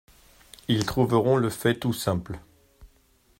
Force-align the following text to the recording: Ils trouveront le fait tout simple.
Ils 0.67 0.83
trouveront 0.87 1.35
le 1.37 1.51
fait 1.51 1.75
tout 1.77 1.93
simple. 1.93 2.39